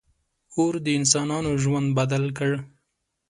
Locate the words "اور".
0.57-0.73